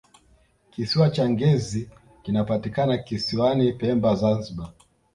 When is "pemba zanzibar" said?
3.73-4.73